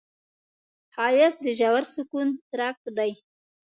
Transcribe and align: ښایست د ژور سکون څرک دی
ښایست 0.93 1.39
د 1.45 1.47
ژور 1.59 1.83
سکون 1.93 2.27
څرک 2.47 2.77
دی 2.97 3.11